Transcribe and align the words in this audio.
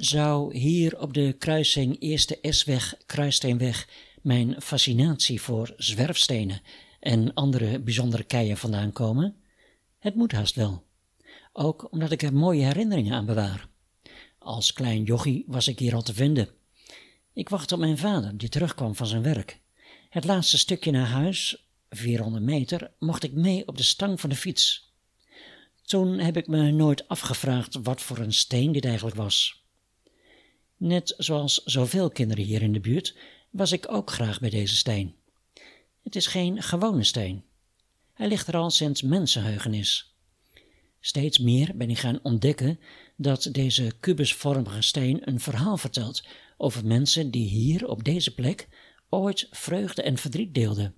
Zou 0.00 0.56
hier 0.56 0.98
op 0.98 1.14
de 1.14 1.32
kruising 1.38 2.00
Eerste 2.00 2.38
S-weg, 2.42 2.94
Kruisteenweg, 3.06 3.88
mijn 4.22 4.62
fascinatie 4.62 5.40
voor 5.40 5.74
zwerfstenen 5.76 6.60
en 7.00 7.34
andere 7.34 7.80
bijzondere 7.80 8.24
keien 8.24 8.56
vandaan 8.56 8.92
komen? 8.92 9.36
Het 9.98 10.14
moet 10.14 10.32
haast 10.32 10.54
wel. 10.54 10.84
Ook 11.52 11.92
omdat 11.92 12.10
ik 12.10 12.22
er 12.22 12.34
mooie 12.34 12.64
herinneringen 12.64 13.14
aan 13.14 13.26
bewaar. 13.26 13.68
Als 14.38 14.72
klein 14.72 15.02
jochie 15.02 15.44
was 15.46 15.68
ik 15.68 15.78
hier 15.78 15.94
al 15.94 16.02
te 16.02 16.14
vinden. 16.14 16.48
Ik 17.32 17.48
wachtte 17.48 17.74
op 17.74 17.80
mijn 17.80 17.98
vader, 17.98 18.38
die 18.38 18.48
terugkwam 18.48 18.94
van 18.94 19.06
zijn 19.06 19.22
werk. 19.22 19.60
Het 20.08 20.24
laatste 20.24 20.58
stukje 20.58 20.90
naar 20.90 21.08
huis, 21.08 21.68
400 21.90 22.44
meter, 22.44 22.90
mocht 22.98 23.22
ik 23.22 23.32
mee 23.32 23.66
op 23.66 23.76
de 23.76 23.82
stang 23.82 24.20
van 24.20 24.30
de 24.30 24.36
fiets. 24.36 24.92
Toen 25.82 26.18
heb 26.18 26.36
ik 26.36 26.46
me 26.46 26.70
nooit 26.70 27.08
afgevraagd 27.08 27.78
wat 27.82 28.02
voor 28.02 28.18
een 28.18 28.32
steen 28.32 28.72
dit 28.72 28.84
eigenlijk 28.84 29.16
was. 29.16 29.59
Net 30.80 31.14
zoals 31.16 31.64
zoveel 31.64 32.10
kinderen 32.10 32.44
hier 32.44 32.62
in 32.62 32.72
de 32.72 32.80
buurt, 32.80 33.16
was 33.50 33.72
ik 33.72 33.92
ook 33.92 34.10
graag 34.10 34.40
bij 34.40 34.50
deze 34.50 34.76
steen. 34.76 35.14
Het 36.02 36.16
is 36.16 36.26
geen 36.26 36.62
gewone 36.62 37.04
steen. 37.04 37.44
Hij 38.12 38.28
ligt 38.28 38.46
er 38.46 38.56
al 38.56 38.70
sinds 38.70 39.02
mensenheugenis. 39.02 40.14
Steeds 41.00 41.38
meer 41.38 41.76
ben 41.76 41.90
ik 41.90 41.98
gaan 41.98 42.20
ontdekken 42.22 42.80
dat 43.16 43.48
deze 43.52 43.92
kubusvormige 44.00 44.82
steen 44.82 45.28
een 45.28 45.40
verhaal 45.40 45.76
vertelt 45.76 46.24
over 46.56 46.86
mensen 46.86 47.30
die 47.30 47.48
hier 47.48 47.88
op 47.88 48.04
deze 48.04 48.34
plek 48.34 48.68
ooit 49.08 49.46
vreugde 49.50 50.02
en 50.02 50.18
verdriet 50.18 50.54
deelden. 50.54 50.94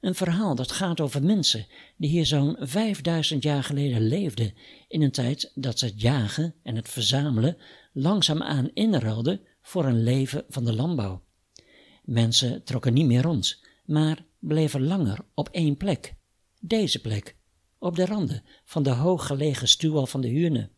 Een 0.00 0.14
verhaal 0.14 0.54
dat 0.54 0.72
gaat 0.72 1.00
over 1.00 1.22
mensen 1.22 1.66
die 1.96 2.10
hier 2.10 2.26
zo'n 2.26 2.56
5000 2.60 3.42
jaar 3.42 3.64
geleden 3.64 4.08
leefden, 4.08 4.54
in 4.88 5.02
een 5.02 5.10
tijd 5.10 5.52
dat 5.54 5.80
het 5.80 6.00
jagen 6.00 6.54
en 6.62 6.76
het 6.76 6.88
verzamelen 6.88 7.56
langzaamaan 8.00 8.70
inruilde 8.74 9.40
voor 9.62 9.84
een 9.84 10.02
leven 10.02 10.44
van 10.48 10.64
de 10.64 10.74
landbouw. 10.74 11.22
Mensen 12.04 12.64
trokken 12.64 12.92
niet 12.92 13.06
meer 13.06 13.22
rond, 13.22 13.60
maar 13.84 14.24
bleven 14.38 14.86
langer 14.86 15.18
op 15.34 15.48
één 15.48 15.76
plek. 15.76 16.14
Deze 16.60 17.00
plek, 17.00 17.36
op 17.78 17.96
de 17.96 18.06
randen 18.06 18.44
van 18.64 18.82
de 18.82 18.90
hooggelegen 18.90 19.68
stuwal 19.68 20.06
van 20.06 20.20
de 20.20 20.28
Huurne. 20.28 20.70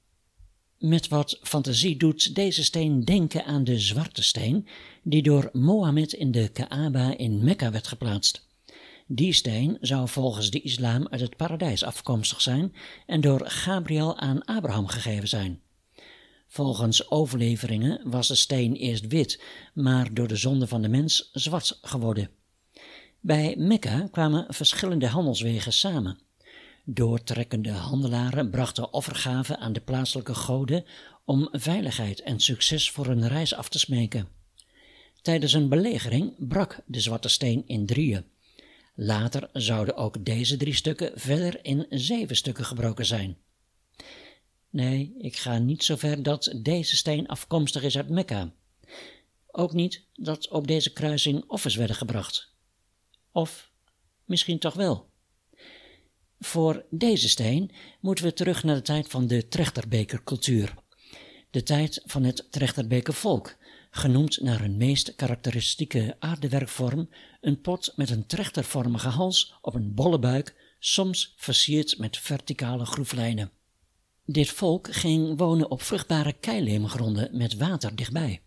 Met 0.79 1.09
wat 1.09 1.39
fantasie 1.43 1.97
doet 1.97 2.35
deze 2.35 2.65
steen 2.65 3.05
denken 3.05 3.45
aan 3.45 3.65
de 3.65 3.79
zwarte 3.79 4.23
steen 4.23 4.67
die 5.03 5.23
door 5.23 5.49
Mohammed 5.53 6.13
in 6.13 6.31
de 6.31 6.49
Kaaba 6.49 7.17
in 7.17 7.45
Mekka 7.45 7.71
werd 7.71 7.87
geplaatst. 7.87 8.49
Die 9.07 9.33
steen 9.33 9.77
zou 9.81 10.09
volgens 10.09 10.51
de 10.51 10.61
islam 10.61 11.09
uit 11.09 11.21
het 11.21 11.37
paradijs 11.37 11.85
afkomstig 11.85 12.41
zijn 12.41 12.75
en 13.07 13.21
door 13.21 13.51
Gabriel 13.51 14.17
aan 14.17 14.45
Abraham 14.45 14.87
gegeven 14.87 15.29
zijn. 15.29 15.61
Volgens 16.53 17.11
overleveringen 17.11 18.11
was 18.11 18.29
de 18.29 18.35
steen 18.35 18.75
eerst 18.75 19.07
wit, 19.07 19.43
maar 19.75 20.15
door 20.15 20.29
de 20.29 20.37
zonde 20.37 20.67
van 20.67 20.83
de 20.83 20.89
mens 20.89 21.31
zwart 21.33 21.79
geworden. 21.83 22.31
Bij 23.21 23.55
Mekka 23.59 24.09
kwamen 24.11 24.55
verschillende 24.55 25.07
handelswegen 25.07 25.73
samen. 25.73 26.19
Doortrekkende 26.85 27.71
handelaren 27.71 28.51
brachten 28.51 28.93
offergaven 28.93 29.59
aan 29.59 29.73
de 29.73 29.81
plaatselijke 29.81 30.35
goden 30.35 30.85
om 31.25 31.49
veiligheid 31.53 32.21
en 32.21 32.41
succes 32.41 32.91
voor 32.91 33.07
hun 33.07 33.29
reis 33.29 33.55
af 33.55 33.69
te 33.69 33.79
smeken. 33.79 34.29
Tijdens 35.23 35.53
een 35.53 35.69
belegering 35.69 36.49
brak 36.49 36.81
de 36.87 37.01
zwarte 37.01 37.29
steen 37.29 37.63
in 37.67 37.87
drieën. 37.87 38.25
Later 38.95 39.49
zouden 39.53 39.97
ook 39.97 40.25
deze 40.25 40.57
drie 40.57 40.75
stukken 40.75 41.13
verder 41.15 41.65
in 41.65 41.87
zeven 41.91 42.37
stukken 42.37 42.65
gebroken 42.65 43.07
zijn. 43.07 43.37
Nee, 44.71 45.15
ik 45.19 45.37
ga 45.37 45.59
niet 45.59 45.85
zo 45.85 45.97
ver 45.97 46.23
dat 46.23 46.55
deze 46.57 46.97
steen 46.97 47.27
afkomstig 47.27 47.83
is 47.83 47.97
uit 47.97 48.09
Mekka. 48.09 48.53
Ook 49.47 49.73
niet 49.73 50.05
dat 50.15 50.49
op 50.49 50.67
deze 50.67 50.93
kruising 50.93 51.45
offers 51.47 51.77
werden 51.77 51.97
gebracht. 51.97 52.55
Of 53.33 53.71
misschien 54.25 54.59
toch 54.59 54.75
wel. 54.75 55.11
Voor 56.39 56.85
deze 56.91 57.29
steen 57.29 57.71
moeten 58.01 58.25
we 58.25 58.33
terug 58.33 58.65
naar 58.65 58.75
de 58.75 58.83
tijd 58.83 59.09
van 59.09 59.27
de 59.27 59.49
trechterbekercultuur. 59.49 60.75
De 61.51 61.63
tijd 61.63 62.03
van 62.05 62.23
het 62.23 62.47
trechterbekervolk, 62.51 63.57
genoemd 63.91 64.41
naar 64.41 64.61
hun 64.61 64.77
meest 64.77 65.15
karakteristieke 65.15 66.17
aardewerkvorm, 66.19 67.09
een 67.41 67.61
pot 67.61 67.93
met 67.97 68.11
een 68.11 68.27
trechtervormige 68.27 69.09
hals 69.09 69.55
op 69.61 69.75
een 69.75 69.95
bolle 69.95 70.19
buik, 70.19 70.75
soms 70.79 71.35
versierd 71.37 71.99
met 71.99 72.19
verticale 72.19 72.85
groeflijnen. 72.85 73.51
Dit 74.33 74.49
volk 74.49 74.93
ging 74.93 75.39
wonen 75.39 75.71
op 75.71 75.83
vruchtbare 75.83 76.33
keileemgronden 76.33 77.37
met 77.37 77.57
water 77.57 77.97
dichtbij. 77.97 78.43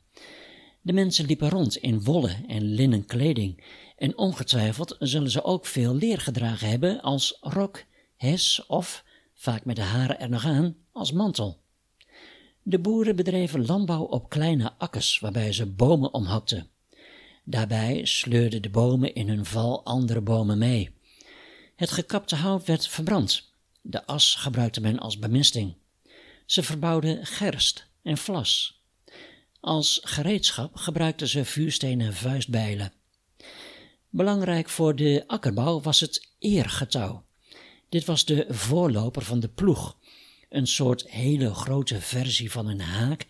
De 0.82 0.94
mensen 0.94 1.26
liepen 1.26 1.50
rond 1.50 1.76
in 1.76 2.04
wollen 2.04 2.48
en 2.48 2.64
linnen 2.64 3.06
kleding, 3.06 3.64
en 3.98 4.18
ongetwijfeld 4.18 4.96
zullen 5.00 5.32
ze 5.32 5.44
ook 5.44 5.66
veel 5.66 5.96
leer 5.96 6.20
gedragen 6.20 6.70
hebben 6.70 7.02
als 7.02 7.38
rok, 7.42 7.84
hes 8.18 8.66
of, 8.66 9.04
vaak 9.34 9.66
met 9.66 9.76
de 9.76 9.82
haren 9.82 10.20
er 10.20 10.30
nog 10.30 10.46
aan, 10.46 10.76
als 10.92 11.12
mantel. 11.12 11.62
De 12.62 12.80
boeren 12.80 13.16
bedreven 13.16 13.66
landbouw 13.66 14.04
op 14.04 14.30
kleine 14.30 14.74
akkers 14.78 15.20
waarbij 15.20 15.54
ze 15.54 15.66
bomen 15.66 16.14
omhakten. 16.14 16.70
Daarbij 17.44 18.06
sleurden 18.06 18.62
de 18.62 18.70
bomen 18.70 19.14
in 19.14 19.28
hun 19.28 19.46
val 19.46 19.86
andere 19.86 20.22
bomen 20.22 20.58
mee. 20.58 20.96
Het 21.76 21.92
gekapte 21.92 22.36
hout 22.36 22.66
werd 22.66 22.88
verbrand. 22.88 23.53
De 23.86 24.06
as 24.06 24.36
gebruikte 24.36 24.82
men 24.82 25.00
als 25.00 25.20
bemisting. 25.20 25.76
Ze 26.46 26.64
verbouwden 26.64 27.26
gerst 27.26 27.88
en 28.02 28.18
vlas. 28.18 28.82
Als 29.60 30.00
gereedschap 30.04 30.76
gebruikten 30.76 31.28
ze 31.28 31.46
vuurstenen 31.46 32.08
en 32.08 32.14
vuistbijlen. 32.14 32.94
Belangrijk 34.10 34.70
voor 34.70 34.96
de 34.96 35.24
akkerbouw 35.28 35.82
was 35.82 36.00
het 36.00 36.30
eergetouw. 36.40 37.26
Dit 37.90 38.06
was 38.06 38.26
de 38.26 38.46
voorloper 38.50 39.22
van 39.22 39.40
de 39.40 39.48
ploeg, 39.50 39.98
een 40.50 40.68
soort 40.68 41.10
hele 41.10 41.54
grote 41.54 42.02
versie 42.02 42.52
van 42.52 42.68
een 42.68 42.82
haak, 42.82 43.26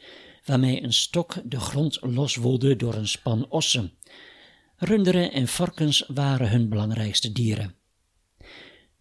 waarmee 0.46 0.84
een 0.84 0.94
stok 0.94 1.36
de 1.44 1.60
grond 1.60 1.98
loswoelde 2.02 2.76
door 2.76 2.94
een 2.94 3.08
span 3.08 3.50
ossen. 3.50 3.94
Runderen 4.78 5.32
en 5.32 5.48
varkens 5.48 6.04
waren 6.08 6.50
hun 6.50 6.70
belangrijkste 6.70 7.32
dieren. 7.32 7.76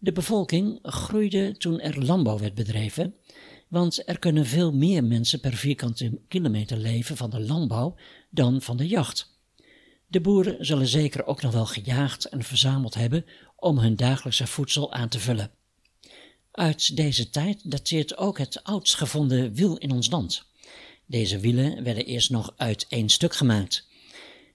De 0.03 0.11
bevolking 0.11 0.79
groeide 0.81 1.57
toen 1.57 1.79
er 1.79 2.05
landbouw 2.05 2.39
werd 2.39 2.53
bedreven, 2.53 3.15
want 3.67 4.07
er 4.07 4.19
kunnen 4.19 4.45
veel 4.45 4.73
meer 4.73 5.03
mensen 5.03 5.39
per 5.39 5.53
vierkante 5.53 6.19
kilometer 6.27 6.77
leven 6.77 7.17
van 7.17 7.29
de 7.29 7.39
landbouw 7.39 7.95
dan 8.29 8.61
van 8.61 8.77
de 8.77 8.87
jacht. 8.87 9.39
De 10.07 10.21
boeren 10.21 10.65
zullen 10.65 10.87
zeker 10.87 11.25
ook 11.25 11.41
nog 11.41 11.53
wel 11.53 11.65
gejaagd 11.65 12.25
en 12.25 12.43
verzameld 12.43 12.93
hebben 12.93 13.25
om 13.55 13.77
hun 13.77 13.95
dagelijkse 13.95 14.47
voedsel 14.47 14.93
aan 14.93 15.09
te 15.09 15.19
vullen. 15.19 15.51
Uit 16.51 16.95
deze 16.95 17.29
tijd 17.29 17.71
dateert 17.71 18.17
ook 18.17 18.37
het 18.37 18.63
oudst 18.63 18.95
gevonden 18.95 19.53
wiel 19.53 19.77
in 19.77 19.91
ons 19.91 20.09
land. 20.09 20.45
Deze 21.05 21.39
wielen 21.39 21.83
werden 21.83 22.05
eerst 22.05 22.29
nog 22.29 22.53
uit 22.55 22.85
één 22.89 23.09
stuk 23.09 23.33
gemaakt. 23.33 23.87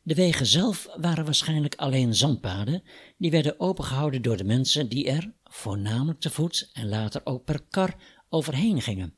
De 0.03 0.14
wegen 0.14 0.47
zelf 0.47 0.88
waren 0.97 1.25
waarschijnlijk 1.25 1.75
alleen 1.75 2.14
zandpaden, 2.14 2.82
die 3.16 3.31
werden 3.31 3.60
opengehouden 3.60 4.22
door 4.22 4.36
de 4.36 4.44
mensen 4.44 4.88
die 4.88 5.10
er, 5.10 5.32
voornamelijk 5.44 6.20
te 6.20 6.31
voet 6.31 6.70
en 6.72 6.88
later 6.88 7.20
ook 7.25 7.44
per 7.44 7.60
kar, 7.70 7.97
overheen 8.28 8.82
gingen. 8.82 9.14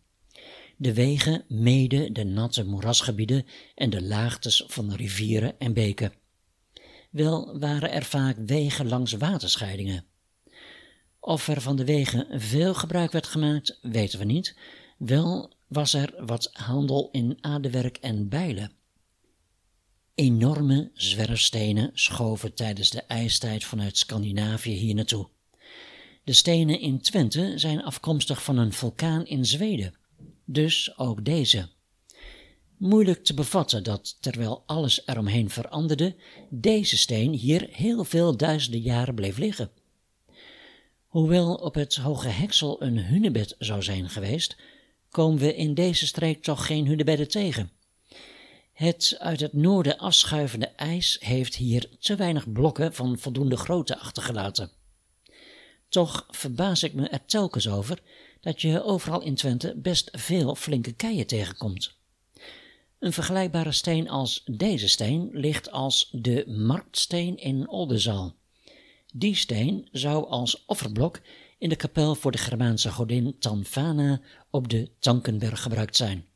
De 0.77 0.95
wegen 0.95 1.45
meden 1.49 2.13
de 2.13 2.25
natte 2.25 2.65
moerasgebieden 2.65 3.47
en 3.75 3.91
de 3.91 4.03
laagtes 4.03 4.65
van 4.67 4.95
rivieren 4.95 5.59
en 5.59 5.73
beken. 5.73 6.13
Wel 7.11 7.59
waren 7.59 7.93
er 7.93 8.05
vaak 8.05 8.37
wegen 8.47 8.89
langs 8.89 9.13
waterscheidingen. 9.13 10.05
Of 11.21 11.49
er 11.49 11.61
van 11.61 11.77
de 11.77 11.85
wegen 11.85 12.41
veel 12.41 12.75
gebruik 12.75 13.13
werd 13.13 13.27
gemaakt, 13.27 13.79
weten 13.83 14.19
we 14.19 14.25
niet. 14.25 14.57
Wel 14.99 15.53
was 15.67 15.95
er 15.95 16.25
wat 16.27 16.51
handel 16.53 17.09
in 17.13 17.39
aardewerk 17.41 17.97
en 17.97 18.29
bijlen. 18.29 18.73
Enorme 20.21 20.91
zwerfstenen 20.95 21.91
schoven 21.95 22.55
tijdens 22.55 22.91
de 22.91 23.03
ijstijd 23.03 23.65
vanuit 23.65 23.99
Scandinavië 23.99 24.73
hier 24.73 24.95
naartoe. 24.95 25.29
De 26.25 26.33
stenen 26.33 26.81
in 26.81 27.01
Twente 27.01 27.53
zijn 27.57 27.83
afkomstig 27.83 28.43
van 28.43 28.57
een 28.57 28.73
vulkaan 28.73 29.27
in 29.27 29.47
Zweden, 29.47 29.95
dus 30.45 30.99
ook 30.99 31.25
deze. 31.25 31.69
Moeilijk 32.77 33.25
te 33.25 33.35
bevatten 33.35 33.85
dat 33.85 34.17
terwijl 34.21 34.63
alles 34.67 35.03
eromheen 35.07 35.51
veranderde, 35.51 36.17
deze 36.51 36.97
steen 36.97 37.33
hier 37.33 37.69
heel 37.71 38.05
veel 38.05 38.37
duizenden 38.37 38.81
jaren 38.81 39.15
bleef 39.15 39.39
liggen. 39.39 39.71
Hoewel 41.07 41.55
op 41.55 41.75
het 41.75 41.97
Hoge 41.97 42.29
Heksel 42.29 42.83
een 42.83 42.99
hunebed 42.99 43.55
zou 43.59 43.83
zijn 43.83 44.09
geweest, 44.09 44.57
komen 45.11 45.39
we 45.39 45.57
in 45.57 45.75
deze 45.75 46.07
streek 46.07 46.43
toch 46.43 46.67
geen 46.67 46.87
hunebedden 46.87 47.29
tegen. 47.29 47.71
Het 48.81 49.17
uit 49.19 49.41
het 49.41 49.53
noorden 49.53 49.99
afschuivende 49.99 50.67
ijs 50.67 51.17
heeft 51.21 51.55
hier 51.55 51.89
te 51.99 52.17
weinig 52.17 52.53
blokken 52.53 52.95
van 52.95 53.19
voldoende 53.19 53.57
grootte 53.57 53.99
achtergelaten. 53.99 54.71
Toch 55.89 56.27
verbaas 56.31 56.83
ik 56.83 56.95
me 56.95 57.09
er 57.09 57.25
telkens 57.25 57.69
over 57.69 58.03
dat 58.41 58.61
je 58.61 58.85
overal 58.85 59.23
in 59.23 59.35
Twente 59.35 59.75
best 59.77 60.11
veel 60.13 60.55
flinke 60.55 60.93
keien 60.93 61.27
tegenkomt. 61.27 61.95
Een 62.99 63.13
vergelijkbare 63.13 63.73
steen 63.73 64.09
als 64.09 64.43
deze 64.47 64.89
steen 64.89 65.31
ligt 65.33 65.71
als 65.71 66.09
de 66.13 66.45
marktsteen 66.47 67.37
in 67.37 67.69
Oldenzaal. 67.69 68.35
Die 69.13 69.35
steen 69.35 69.89
zou 69.93 70.29
als 70.29 70.65
offerblok 70.67 71.21
in 71.59 71.69
de 71.69 71.77
kapel 71.77 72.15
voor 72.15 72.33
de 72.33 72.39
Germaanse 72.39 72.91
godin 72.91 73.37
Tanfana 73.39 74.21
op 74.51 74.69
de 74.69 74.91
Tankenberg 74.99 75.63
gebruikt 75.63 75.97
zijn. 75.97 76.29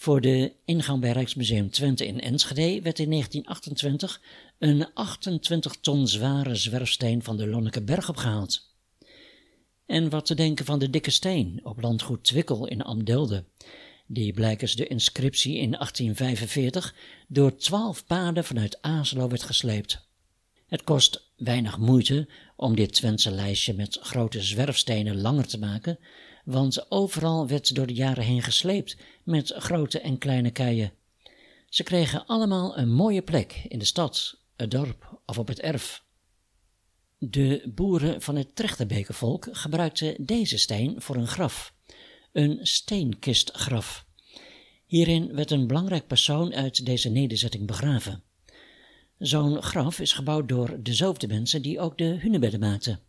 Voor 0.00 0.20
de 0.20 0.52
ingang 0.64 1.00
bij 1.00 1.10
Rijksmuseum 1.10 1.70
Twente 1.70 2.06
in 2.06 2.20
Enschede 2.20 2.82
werd 2.82 2.98
in 2.98 3.10
1928 3.10 4.20
een 4.58 4.92
28 4.94 5.76
ton 5.80 6.08
zware 6.08 6.54
zwerfsteen 6.54 7.22
van 7.22 7.36
de 7.36 7.46
Lonnekeberg 7.46 8.08
opgehaald. 8.08 8.74
En 9.86 10.08
wat 10.08 10.26
te 10.26 10.34
denken 10.34 10.64
van 10.64 10.78
de 10.78 10.90
dikke 10.90 11.10
steen 11.10 11.60
op 11.62 11.80
landgoed 11.80 12.24
Twikkel 12.24 12.66
in 12.66 12.82
Amdelde, 12.82 13.44
die 14.06 14.32
blijkens 14.32 14.76
de 14.76 14.86
inscriptie 14.86 15.56
in 15.56 15.70
1845 15.70 16.94
door 17.28 17.56
twaalf 17.56 18.06
paden 18.06 18.44
vanuit 18.44 18.82
Azelo 18.82 19.28
werd 19.28 19.42
gesleept. 19.42 20.06
Het 20.66 20.84
kost 20.84 21.30
weinig 21.36 21.78
moeite 21.78 22.28
om 22.56 22.76
dit 22.76 22.92
Twentse 22.92 23.30
lijstje 23.30 23.74
met 23.74 23.98
grote 24.00 24.42
zwerfstenen 24.42 25.20
langer 25.20 25.46
te 25.46 25.58
maken, 25.58 25.98
want 26.48 26.90
overal 26.90 27.46
werd 27.46 27.74
door 27.74 27.86
de 27.86 27.94
jaren 27.94 28.24
heen 28.24 28.42
gesleept 28.42 28.96
met 29.24 29.54
grote 29.56 30.00
en 30.00 30.18
kleine 30.18 30.50
keien. 30.50 30.92
Ze 31.68 31.82
kregen 31.82 32.26
allemaal 32.26 32.78
een 32.78 32.92
mooie 32.92 33.22
plek 33.22 33.64
in 33.68 33.78
de 33.78 33.84
stad, 33.84 34.38
het 34.56 34.70
dorp 34.70 35.20
of 35.26 35.38
op 35.38 35.48
het 35.48 35.60
erf. 35.60 36.04
De 37.18 37.70
boeren 37.74 38.22
van 38.22 38.36
het 38.36 38.56
Trechterbekervolk 38.56 39.48
gebruikten 39.50 40.26
deze 40.26 40.58
steen 40.58 41.02
voor 41.02 41.16
een 41.16 41.26
graf, 41.26 41.74
een 42.32 42.58
steenkistgraf. 42.62 44.06
Hierin 44.86 45.34
werd 45.34 45.50
een 45.50 45.66
belangrijk 45.66 46.06
persoon 46.06 46.54
uit 46.54 46.86
deze 46.86 47.08
nederzetting 47.08 47.66
begraven. 47.66 48.22
Zo'n 49.18 49.62
graf 49.62 50.00
is 50.00 50.12
gebouwd 50.12 50.48
door 50.48 50.82
dezelfde 50.82 51.26
mensen 51.26 51.62
die 51.62 51.80
ook 51.80 51.98
de 51.98 52.04
hunebedden 52.04 52.60
maakten. 52.60 53.07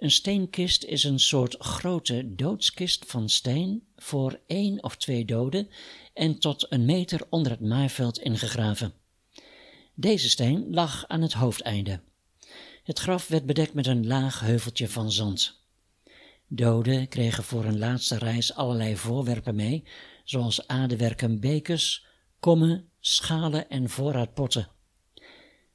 Een 0.00 0.10
steenkist 0.10 0.84
is 0.84 1.04
een 1.04 1.18
soort 1.18 1.56
grote 1.58 2.34
doodskist 2.34 3.04
van 3.06 3.28
steen 3.28 3.86
voor 3.96 4.40
één 4.46 4.82
of 4.82 4.96
twee 4.96 5.24
doden 5.24 5.68
en 6.14 6.38
tot 6.38 6.66
een 6.72 6.84
meter 6.84 7.20
onder 7.30 7.52
het 7.52 7.60
maaiveld 7.60 8.18
ingegraven. 8.18 8.92
Deze 9.94 10.28
steen 10.28 10.66
lag 10.70 11.04
aan 11.08 11.22
het 11.22 11.32
hoofdeinde. 11.32 12.00
Het 12.82 12.98
graf 12.98 13.28
werd 13.28 13.46
bedekt 13.46 13.74
met 13.74 13.86
een 13.86 14.06
laag 14.06 14.40
heuveltje 14.40 14.88
van 14.88 15.12
zand. 15.12 15.60
Doden 16.46 17.08
kregen 17.08 17.44
voor 17.44 17.64
hun 17.64 17.78
laatste 17.78 18.18
reis 18.18 18.54
allerlei 18.54 18.96
voorwerpen 18.96 19.54
mee, 19.54 19.84
zoals 20.24 20.66
aardewerken 20.66 21.40
bekers, 21.40 22.06
kommen, 22.38 22.88
schalen 23.00 23.68
en 23.68 23.88
voorraadpotten. 23.88 24.68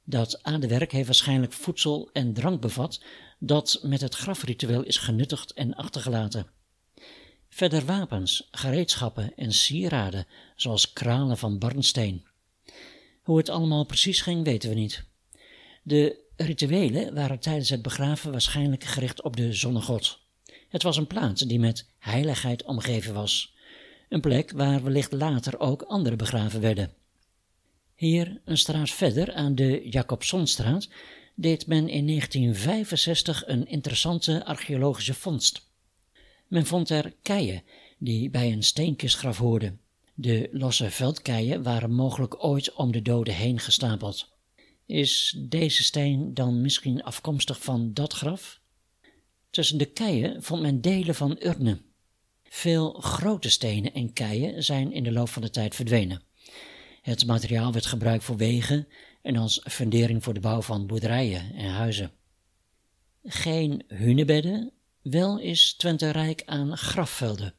Dat 0.04 0.42
aardewerk 0.42 0.92
heeft 0.92 1.06
waarschijnlijk 1.06 1.52
voedsel 1.52 2.10
en 2.12 2.32
drank 2.32 2.60
bevat 2.60 3.00
dat 3.38 3.78
met 3.82 4.00
het 4.00 4.14
grafritueel 4.14 4.82
is 4.82 4.96
genuttigd 4.96 5.52
en 5.52 5.74
achtergelaten. 5.74 6.46
Verder 7.48 7.84
wapens, 7.84 8.48
gereedschappen 8.50 9.36
en 9.36 9.52
sieraden, 9.52 10.26
zoals 10.56 10.92
kralen 10.92 11.38
van 11.38 11.58
barnsteen. 11.58 12.26
Hoe 13.22 13.38
het 13.38 13.48
allemaal 13.48 13.84
precies 13.84 14.20
ging, 14.20 14.44
weten 14.44 14.68
we 14.68 14.74
niet. 14.74 15.04
De 15.82 16.18
rituelen 16.36 17.14
waren 17.14 17.38
tijdens 17.38 17.68
het 17.68 17.82
begraven 17.82 18.30
waarschijnlijk 18.30 18.84
gericht 18.84 19.22
op 19.22 19.36
de 19.36 19.52
zonnegod. 19.52 20.18
Het 20.68 20.82
was 20.82 20.96
een 20.96 21.06
plaats 21.06 21.42
die 21.42 21.58
met 21.58 21.86
heiligheid 21.98 22.62
omgeven 22.62 23.14
was. 23.14 23.54
Een 24.08 24.20
plek 24.20 24.52
waar 24.52 24.82
wellicht 24.82 25.12
later 25.12 25.58
ook 25.60 25.82
anderen 25.82 26.18
begraven 26.18 26.60
werden. 26.60 26.92
Hier, 27.94 28.40
een 28.44 28.58
straat 28.58 28.90
verder, 28.90 29.34
aan 29.34 29.54
de 29.54 29.88
Jacobsonstraat, 29.88 30.88
deed 31.38 31.66
men 31.66 31.88
in 31.88 32.06
1965 32.06 33.46
een 33.46 33.66
interessante 33.66 34.44
archeologische 34.44 35.14
vondst. 35.14 35.70
Men 36.46 36.66
vond 36.66 36.90
er 36.90 37.14
keien 37.22 37.62
die 37.98 38.30
bij 38.30 38.52
een 38.52 38.62
steenkistgraf 38.62 39.38
hoorden. 39.38 39.80
De 40.14 40.48
losse 40.52 40.90
veldkeien 40.90 41.62
waren 41.62 41.92
mogelijk 41.92 42.44
ooit 42.44 42.72
om 42.72 42.92
de 42.92 43.02
doden 43.02 43.34
heen 43.34 43.58
gestapeld. 43.58 44.28
Is 44.86 45.38
deze 45.48 45.82
steen 45.82 46.34
dan 46.34 46.60
misschien 46.60 47.02
afkomstig 47.02 47.62
van 47.62 47.92
dat 47.92 48.12
graf? 48.12 48.60
Tussen 49.50 49.78
de 49.78 49.84
keien 49.86 50.42
vond 50.42 50.62
men 50.62 50.80
delen 50.80 51.14
van 51.14 51.36
urnen. 51.40 51.84
Veel 52.44 52.92
grote 52.92 53.50
stenen 53.50 53.92
en 53.92 54.12
keien 54.12 54.64
zijn 54.64 54.92
in 54.92 55.04
de 55.04 55.12
loop 55.12 55.28
van 55.28 55.42
de 55.42 55.50
tijd 55.50 55.74
verdwenen. 55.74 56.22
Het 57.02 57.26
materiaal 57.26 57.72
werd 57.72 57.86
gebruikt 57.86 58.24
voor 58.24 58.36
wegen 58.36 58.88
en 59.26 59.36
als 59.36 59.60
fundering 59.64 60.24
voor 60.24 60.34
de 60.34 60.40
bouw 60.40 60.62
van 60.62 60.86
boerderijen 60.86 61.54
en 61.54 61.70
huizen. 61.70 62.10
Geen 63.24 63.84
hunebedden, 63.88 64.72
wel 65.02 65.38
is 65.38 65.74
Twente 65.74 66.10
rijk 66.10 66.42
aan 66.44 66.76
grafvelden. 66.76 67.54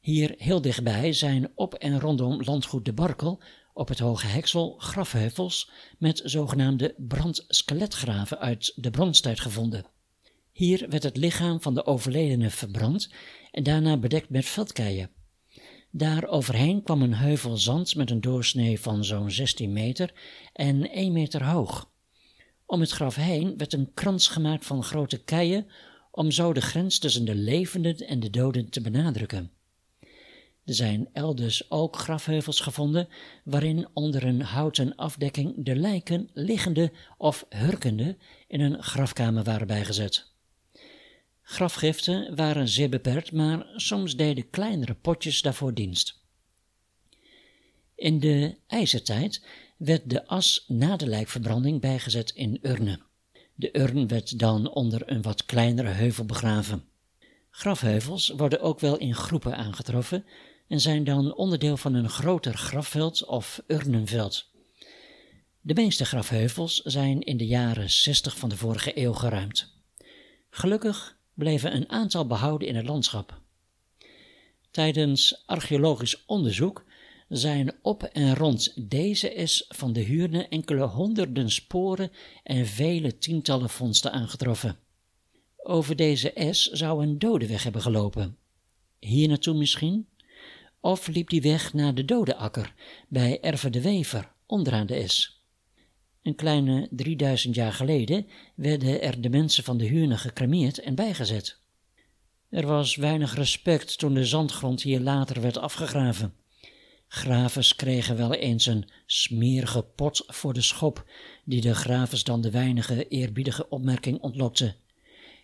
Hier 0.00 0.34
heel 0.38 0.60
dichtbij 0.60 1.12
zijn 1.12 1.52
op 1.54 1.74
en 1.74 2.00
rondom 2.00 2.42
landgoed 2.42 2.84
De 2.84 2.92
Barkel 2.92 3.40
op 3.72 3.88
het 3.88 3.98
Hoge 3.98 4.26
Heksel 4.26 4.74
grafheuvels 4.78 5.70
met 5.98 6.20
zogenaamde 6.24 6.94
brandskeletgraven 6.98 8.38
uit 8.38 8.72
de 8.76 8.90
bronstijd 8.90 9.40
gevonden. 9.40 9.86
Hier 10.52 10.86
werd 10.88 11.02
het 11.02 11.16
lichaam 11.16 11.62
van 11.62 11.74
de 11.74 11.86
overledene 11.86 12.50
verbrand 12.50 13.10
en 13.50 13.62
daarna 13.62 13.96
bedekt 13.96 14.28
met 14.28 14.44
veldkeien. 14.44 15.10
Daar 15.96 16.28
overheen 16.28 16.82
kwam 16.82 17.02
een 17.02 17.14
heuvel 17.14 17.56
zand 17.56 17.94
met 17.94 18.10
een 18.10 18.20
doorsnee 18.20 18.80
van 18.80 19.04
zo'n 19.04 19.30
16 19.30 19.72
meter 19.72 20.12
en 20.52 20.90
1 20.90 21.12
meter 21.12 21.44
hoog. 21.44 21.90
Om 22.66 22.80
het 22.80 22.90
graf 22.90 23.14
heen 23.14 23.56
werd 23.56 23.72
een 23.72 23.90
krans 23.94 24.28
gemaakt 24.28 24.66
van 24.66 24.82
grote 24.82 25.24
keien 25.24 25.66
om 26.10 26.30
zo 26.30 26.52
de 26.52 26.60
grens 26.60 26.98
tussen 26.98 27.24
de 27.24 27.34
levenden 27.34 27.96
en 27.96 28.20
de 28.20 28.30
doden 28.30 28.70
te 28.70 28.80
benadrukken. 28.80 29.50
Er 30.64 30.74
zijn 30.74 31.08
elders 31.12 31.70
ook 31.70 31.96
grafheuvels 31.96 32.60
gevonden 32.60 33.08
waarin 33.44 33.88
onder 33.92 34.24
een 34.24 34.40
houten 34.40 34.94
afdekking 34.96 35.54
de 35.56 35.76
lijken 35.76 36.30
liggende 36.32 36.92
of 37.18 37.46
hurkende 37.48 38.16
in 38.48 38.60
een 38.60 38.82
grafkamer 38.82 39.44
waren 39.44 39.66
bijgezet. 39.66 40.33
Grafgiften 41.46 42.36
waren 42.36 42.68
zeer 42.68 42.88
beperkt, 42.88 43.32
maar 43.32 43.66
soms 43.76 44.16
deden 44.16 44.50
kleinere 44.50 44.94
potjes 44.94 45.42
daarvoor 45.42 45.74
dienst. 45.74 46.22
In 47.94 48.20
de 48.20 48.56
ijzertijd 48.66 49.46
werd 49.76 50.10
de 50.10 50.26
as 50.26 50.64
na 50.68 50.96
de 50.96 51.06
lijkverbranding 51.06 51.80
bijgezet 51.80 52.30
in 52.30 52.58
urnen. 52.62 53.02
De 53.54 53.78
urn 53.78 54.08
werd 54.08 54.38
dan 54.38 54.70
onder 54.70 55.02
een 55.10 55.22
wat 55.22 55.44
kleinere 55.44 55.88
heuvel 55.88 56.24
begraven. 56.24 56.84
Grafheuvels 57.50 58.28
worden 58.28 58.60
ook 58.60 58.80
wel 58.80 58.96
in 58.98 59.14
groepen 59.14 59.56
aangetroffen 59.56 60.24
en 60.68 60.80
zijn 60.80 61.04
dan 61.04 61.34
onderdeel 61.34 61.76
van 61.76 61.94
een 61.94 62.08
groter 62.08 62.54
grafveld 62.54 63.24
of 63.24 63.62
urnenveld. 63.66 64.50
De 65.60 65.74
meeste 65.74 66.04
grafheuvels 66.04 66.82
zijn 66.82 67.20
in 67.20 67.36
de 67.36 67.46
jaren 67.46 67.90
60 67.90 68.36
van 68.36 68.48
de 68.48 68.56
vorige 68.56 68.98
eeuw 68.98 69.12
geruimd. 69.12 69.72
Gelukkig 70.50 71.16
bleven 71.34 71.74
een 71.74 71.90
aantal 71.90 72.26
behouden 72.26 72.68
in 72.68 72.76
het 72.76 72.86
landschap. 72.86 73.40
Tijdens 74.70 75.42
archeologisch 75.46 76.24
onderzoek 76.26 76.84
zijn 77.28 77.72
op 77.82 78.02
en 78.02 78.34
rond 78.34 78.90
deze 78.90 79.40
S 79.44 79.64
van 79.68 79.92
de 79.92 80.00
Huurne 80.00 80.48
enkele 80.48 80.82
honderden 80.82 81.50
sporen 81.50 82.10
en 82.42 82.66
vele 82.66 83.18
tientallen 83.18 83.70
vondsten 83.70 84.12
aangetroffen. 84.12 84.78
Over 85.56 85.96
deze 85.96 86.48
S 86.50 86.70
zou 86.70 87.02
een 87.02 87.18
dode 87.18 87.46
weg 87.46 87.62
hebben 87.62 87.82
gelopen. 87.82 88.36
Hier 88.98 89.28
naartoe 89.28 89.54
misschien? 89.54 90.08
Of 90.80 91.06
liep 91.06 91.28
die 91.28 91.42
weg 91.42 91.72
naar 91.72 91.94
de 91.94 92.04
dode 92.04 92.36
akker 92.36 92.74
bij 93.08 93.40
Erve 93.40 93.70
de 93.70 93.80
Wever 93.80 94.32
onderaan 94.46 94.86
de 94.86 95.08
S? 95.08 95.33
Een 96.24 96.34
kleine 96.34 96.88
3000 96.90 97.54
jaar 97.54 97.72
geleden 97.72 98.26
werden 98.54 99.02
er 99.02 99.20
de 99.20 99.28
mensen 99.28 99.64
van 99.64 99.76
de 99.76 99.84
Huurne 99.84 100.18
gecremeerd 100.18 100.78
en 100.78 100.94
bijgezet. 100.94 101.58
Er 102.48 102.66
was 102.66 102.96
weinig 102.96 103.34
respect 103.34 103.98
toen 103.98 104.14
de 104.14 104.24
zandgrond 104.24 104.82
hier 104.82 105.00
later 105.00 105.40
werd 105.40 105.58
afgegraven. 105.58 106.34
Gravers 107.08 107.76
kregen 107.76 108.16
wel 108.16 108.34
eens 108.34 108.66
een 108.66 108.90
smerige 109.06 109.82
pot 109.82 110.24
voor 110.26 110.52
de 110.52 110.60
schop, 110.60 111.04
die 111.44 111.60
de 111.60 111.74
gravers 111.74 112.24
dan 112.24 112.40
de 112.40 112.50
weinige 112.50 113.08
eerbiedige 113.08 113.68
opmerking 113.68 114.20
ontlokte. 114.20 114.74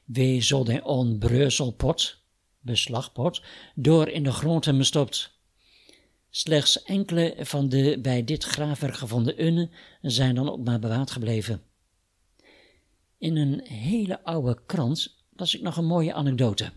Wie 0.05 0.43
zal 0.43 0.65
de 0.65 0.85
onbreuzelpot, 0.85 2.23
beslagpot, 2.61 3.43
door 3.75 4.09
in 4.09 4.23
de 4.23 4.33
grond 4.33 4.65
hebben 4.65 4.85
stopt? 4.85 5.40
Slechts 6.31 6.83
enkele 6.83 7.37
van 7.39 7.69
de 7.69 7.99
bij 8.03 8.25
dit 8.25 8.45
graafwerk 8.45 8.95
gevonden 8.95 9.45
unnen 9.45 9.71
zijn 10.03 10.35
dan 10.35 10.51
ook 10.51 10.65
maar 10.65 10.79
bewaard 10.79 11.11
gebleven. 11.11 11.63
In 13.19 13.37
een 13.37 13.61
hele 13.67 14.25
oude 14.25 14.59
krant 14.67 15.17
las 15.33 15.55
ik 15.55 15.63
nog 15.63 15.77
een 15.77 15.87
mooie 15.87 16.13
anekdote. 16.13 16.73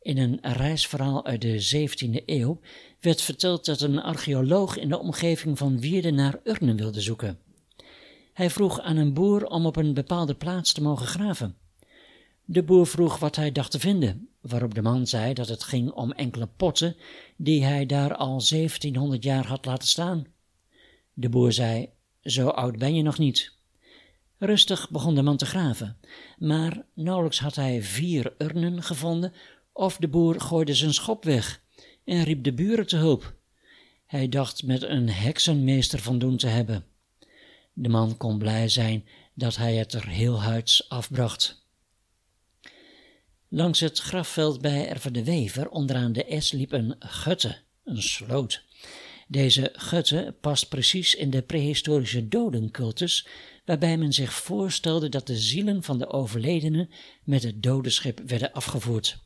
In 0.00 0.18
een 0.18 0.38
reisverhaal 0.42 1.24
uit 1.24 1.40
de 1.40 1.88
17e 1.88 2.24
eeuw 2.26 2.60
werd 3.00 3.20
verteld 3.20 3.64
dat 3.64 3.80
een 3.80 4.02
archeoloog 4.02 4.76
in 4.76 4.88
de 4.88 4.98
omgeving 4.98 5.58
van 5.58 5.80
Wierden 5.80 6.14
naar 6.14 6.40
urnen 6.44 6.76
wilde 6.76 7.00
zoeken. 7.00 7.38
Hij 8.32 8.50
vroeg 8.50 8.80
aan 8.80 8.96
een 8.96 9.14
boer 9.14 9.46
om 9.46 9.66
op 9.66 9.76
een 9.76 9.94
bepaalde 9.94 10.34
plaats 10.34 10.72
te 10.72 10.82
mogen 10.82 11.06
graven. 11.06 11.56
De 12.50 12.62
boer 12.62 12.86
vroeg 12.86 13.18
wat 13.18 13.36
hij 13.36 13.52
dacht 13.52 13.70
te 13.70 13.78
vinden, 13.78 14.28
waarop 14.40 14.74
de 14.74 14.82
man 14.82 15.06
zei 15.06 15.34
dat 15.34 15.48
het 15.48 15.62
ging 15.62 15.90
om 15.90 16.12
enkele 16.12 16.46
potten 16.46 16.96
die 17.36 17.64
hij 17.64 17.86
daar 17.86 18.14
al 18.14 18.42
1700 18.48 19.22
jaar 19.24 19.46
had 19.46 19.64
laten 19.64 19.88
staan. 19.88 20.26
De 21.12 21.28
boer 21.28 21.52
zei: 21.52 21.88
Zo 22.22 22.48
oud 22.48 22.78
ben 22.78 22.94
je 22.94 23.02
nog 23.02 23.18
niet. 23.18 23.52
Rustig 24.38 24.90
begon 24.90 25.14
de 25.14 25.22
man 25.22 25.36
te 25.36 25.46
graven, 25.46 25.96
maar 26.38 26.84
nauwelijks 26.94 27.38
had 27.38 27.54
hij 27.54 27.82
vier 27.82 28.34
urnen 28.38 28.82
gevonden, 28.82 29.32
of 29.72 29.96
de 29.96 30.08
boer 30.08 30.40
gooide 30.40 30.74
zijn 30.74 30.94
schop 30.94 31.24
weg 31.24 31.62
en 32.04 32.24
riep 32.24 32.44
de 32.44 32.52
buren 32.52 32.86
te 32.86 32.96
hulp. 32.96 33.34
Hij 34.06 34.28
dacht 34.28 34.62
met 34.62 34.82
een 34.82 35.08
heksenmeester 35.08 35.98
van 35.98 36.18
doen 36.18 36.36
te 36.36 36.46
hebben. 36.46 36.84
De 37.72 37.88
man 37.88 38.16
kon 38.16 38.38
blij 38.38 38.68
zijn 38.68 39.04
dat 39.34 39.56
hij 39.56 39.74
het 39.74 39.92
er 39.92 40.08
heel 40.08 40.42
huids 40.42 40.88
afbracht. 40.88 41.66
Langs 43.50 43.80
het 43.80 43.98
grafveld 43.98 44.60
bij 44.60 44.88
Erve 44.88 45.10
de 45.10 45.24
Wever 45.24 45.68
onderaan 45.68 46.12
de 46.12 46.36
S 46.38 46.52
liep 46.52 46.72
een 46.72 46.94
gutte, 46.98 47.56
een 47.84 48.02
sloot. 48.02 48.64
Deze 49.28 49.72
gutte 49.72 50.34
past 50.40 50.68
precies 50.68 51.14
in 51.14 51.30
de 51.30 51.42
prehistorische 51.42 52.28
dodencultus, 52.28 53.26
waarbij 53.64 53.96
men 53.96 54.12
zich 54.12 54.32
voorstelde 54.32 55.08
dat 55.08 55.26
de 55.26 55.36
zielen 55.36 55.82
van 55.82 55.98
de 55.98 56.08
overledenen 56.08 56.90
met 57.24 57.42
het 57.42 57.62
dodenschip 57.62 58.20
werden 58.26 58.52
afgevoerd. 58.52 59.18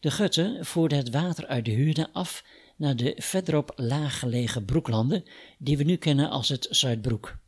De 0.00 0.10
gutte 0.10 0.58
voerde 0.60 0.96
het 0.96 1.10
water 1.10 1.46
uit 1.46 1.64
de 1.64 1.70
huurde 1.70 2.12
af 2.12 2.44
naar 2.76 2.96
de 2.96 3.14
verderop 3.16 3.72
laag 3.76 4.18
gelegen 4.18 4.64
broeklanden, 4.64 5.24
die 5.58 5.76
we 5.76 5.84
nu 5.84 5.96
kennen 5.96 6.30
als 6.30 6.48
het 6.48 6.66
Zuidbroek. 6.70 7.38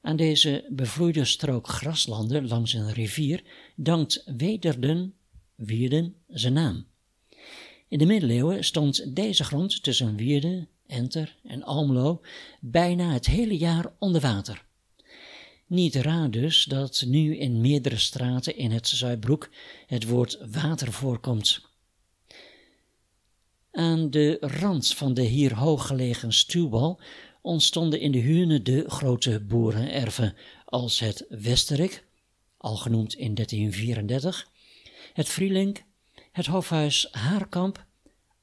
Aan 0.00 0.16
deze 0.16 0.66
bevloeide 0.68 1.24
strook 1.24 1.68
graslanden 1.68 2.48
langs 2.48 2.72
een 2.72 2.92
rivier 2.92 3.42
dankt 3.74 4.22
Wederden, 4.36 5.14
Wierden, 5.54 6.14
zijn 6.28 6.52
naam. 6.52 6.86
In 7.88 7.98
de 7.98 8.06
middeleeuwen 8.06 8.64
stond 8.64 9.16
deze 9.16 9.44
grond 9.44 9.82
tussen 9.82 10.16
Wierden, 10.16 10.68
Enter 10.86 11.36
en 11.42 11.62
Almelo 11.62 12.20
bijna 12.60 13.12
het 13.12 13.26
hele 13.26 13.56
jaar 13.56 13.92
onder 13.98 14.20
water. 14.20 14.64
Niet 15.66 15.94
raar 15.94 16.30
dus 16.30 16.64
dat 16.64 17.04
nu 17.06 17.36
in 17.36 17.60
meerdere 17.60 17.96
straten 17.96 18.56
in 18.56 18.70
het 18.70 18.88
Zuidbroek 18.88 19.50
het 19.86 20.04
woord 20.04 20.38
water 20.50 20.92
voorkomt. 20.92 21.60
Aan 23.72 24.10
de 24.10 24.36
rand 24.40 24.94
van 24.94 25.14
de 25.14 25.22
hier 25.22 25.54
hoog 25.54 25.86
gelegen 25.86 26.32
stuwwal 26.32 27.00
ontstonden 27.42 28.00
in 28.00 28.12
de 28.12 28.18
Huurne 28.18 28.62
de 28.62 28.84
grote 28.90 29.40
boerenerven 29.40 30.34
als 30.64 30.98
het 30.98 31.24
Westerik, 31.28 32.03
al 32.64 32.76
genoemd 32.76 33.14
in 33.14 33.34
1334, 33.34 34.48
het 35.12 35.28
Vrielink, 35.28 35.82
het 36.32 36.46
Hofhuis 36.46 37.08
Haarkamp, 37.10 37.84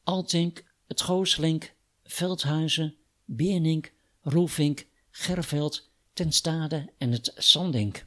Altink, 0.04 0.64
het 0.88 1.02
Gooslink, 1.02 1.74
Veldhuizen, 2.04 2.96
Beernink, 3.26 3.92
Roelvink, 4.22 4.86
Gerveld, 5.12 5.90
Tenstade 6.14 6.90
en 6.98 7.12
het 7.12 7.34
Sandink. 7.38 8.06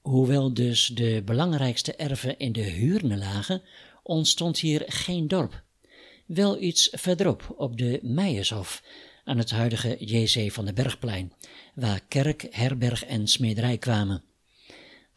Hoewel 0.00 0.54
dus 0.54 0.86
de 0.86 1.22
belangrijkste 1.24 1.94
erven 1.94 2.38
in 2.38 2.52
de 2.52 2.62
Huurne 2.62 3.16
lagen, 3.16 3.62
ontstond 4.02 4.58
hier 4.58 4.84
geen 4.86 5.28
dorp. 5.28 5.62
Wel 6.26 6.60
iets 6.60 6.88
verderop, 6.92 7.54
op 7.56 7.78
de 7.78 7.98
Meijershof, 8.02 8.82
aan 9.24 9.38
het 9.38 9.50
huidige 9.50 9.96
JC 9.98 10.52
van 10.52 10.64
de 10.64 10.72
Bergplein, 10.72 11.32
waar 11.74 12.00
kerk, 12.08 12.46
herberg 12.50 13.04
en 13.04 13.28
smederij 13.28 13.78
kwamen. 13.78 14.29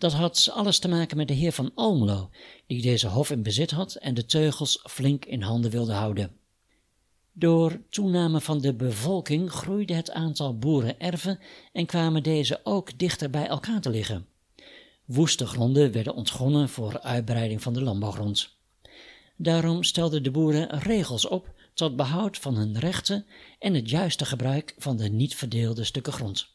Dat 0.03 0.13
had 0.13 0.49
alles 0.53 0.79
te 0.79 0.87
maken 0.87 1.17
met 1.17 1.27
de 1.27 1.33
heer 1.33 1.51
van 1.51 1.71
Almelo, 1.75 2.29
die 2.67 2.81
deze 2.81 3.07
hof 3.07 3.29
in 3.29 3.43
bezit 3.43 3.71
had 3.71 3.95
en 3.95 4.13
de 4.13 4.25
teugels 4.25 4.79
flink 4.89 5.25
in 5.25 5.41
handen 5.41 5.71
wilde 5.71 5.93
houden. 5.93 6.31
Door 7.31 7.81
toename 7.89 8.41
van 8.41 8.61
de 8.61 8.73
bevolking 8.73 9.51
groeide 9.51 9.93
het 9.93 10.11
aantal 10.11 10.57
boerenerven 10.57 11.39
en 11.71 11.85
kwamen 11.85 12.23
deze 12.23 12.59
ook 12.63 12.99
dichter 12.99 13.29
bij 13.29 13.47
elkaar 13.47 13.81
te 13.81 13.89
liggen. 13.89 14.27
Woeste 15.05 15.45
gronden 15.45 15.91
werden 15.91 16.15
ontgonnen 16.15 16.69
voor 16.69 17.01
uitbreiding 17.01 17.61
van 17.61 17.73
de 17.73 17.81
landbouwgrond. 17.81 18.49
Daarom 19.37 19.83
stelden 19.83 20.23
de 20.23 20.31
boeren 20.31 20.79
regels 20.79 21.27
op 21.27 21.53
tot 21.73 21.95
behoud 21.95 22.37
van 22.37 22.55
hun 22.55 22.79
rechten 22.79 23.25
en 23.59 23.73
het 23.73 23.89
juiste 23.89 24.25
gebruik 24.25 24.75
van 24.77 24.97
de 24.97 25.09
niet 25.09 25.35
verdeelde 25.35 25.83
stukken 25.83 26.13
grond. 26.13 26.51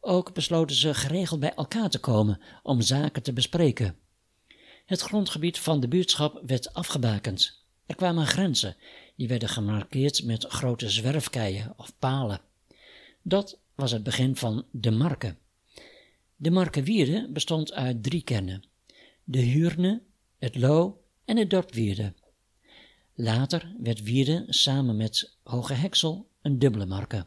Ook 0.00 0.34
besloten 0.34 0.76
ze 0.76 0.94
geregeld 0.94 1.40
bij 1.40 1.54
elkaar 1.54 1.90
te 1.90 1.98
komen 1.98 2.40
om 2.62 2.80
zaken 2.80 3.22
te 3.22 3.32
bespreken. 3.32 3.96
Het 4.86 5.00
grondgebied 5.00 5.58
van 5.58 5.80
de 5.80 5.88
buurtschap 5.88 6.42
werd 6.46 6.74
afgebakend. 6.74 7.64
Er 7.86 7.94
kwamen 7.94 8.26
grenzen, 8.26 8.76
die 9.16 9.28
werden 9.28 9.48
gemarkeerd 9.48 10.24
met 10.24 10.44
grote 10.44 10.90
zwerfkeien 10.90 11.74
of 11.76 11.98
palen. 11.98 12.40
Dat 13.22 13.58
was 13.74 13.92
het 13.92 14.02
begin 14.02 14.36
van 14.36 14.64
de 14.70 14.90
marke. 14.90 15.36
De 16.36 16.50
markewierde 16.50 17.28
bestond 17.32 17.72
uit 17.72 18.02
drie 18.02 18.22
kernen: 18.22 18.64
de 19.24 19.40
Huurne, 19.40 20.02
het 20.38 20.56
Loo 20.56 21.00
en 21.24 21.36
het 21.36 21.50
dorp 21.50 21.74
Wierde. 21.74 22.14
Later 23.14 23.74
werd 23.78 24.02
Wierde 24.02 24.44
samen 24.48 24.96
met 24.96 25.36
Hoge 25.42 25.74
Heksel 25.74 26.28
een 26.42 26.58
dubbele 26.58 26.86
marke. 26.86 27.26